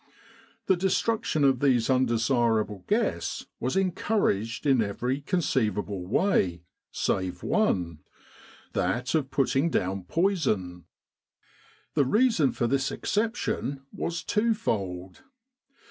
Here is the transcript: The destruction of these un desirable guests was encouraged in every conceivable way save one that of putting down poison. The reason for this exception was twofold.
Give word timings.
The 0.65 0.75
destruction 0.75 1.43
of 1.43 1.59
these 1.59 1.87
un 1.87 2.07
desirable 2.07 2.83
guests 2.87 3.45
was 3.59 3.77
encouraged 3.77 4.65
in 4.65 4.81
every 4.81 5.21
conceivable 5.21 6.07
way 6.07 6.63
save 6.91 7.43
one 7.43 7.99
that 8.73 9.13
of 9.13 9.29
putting 9.29 9.69
down 9.69 10.05
poison. 10.05 10.85
The 11.93 12.05
reason 12.05 12.51
for 12.51 12.65
this 12.65 12.89
exception 12.91 13.83
was 13.91 14.23
twofold. 14.23 15.21